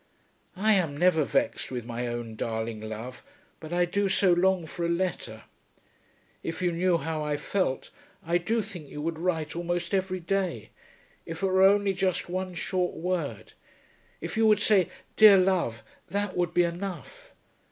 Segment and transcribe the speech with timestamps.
[0.55, 3.21] I am never vexed with my own darling love,
[3.59, 5.43] but I do so long for a letter.
[6.41, 7.91] If you knew how I felt,
[8.25, 10.71] I do think you would write almost every day,
[11.27, 13.53] if it were only just one short word.
[14.21, 17.31] If you would say, 'Dear Love,' that would be enough.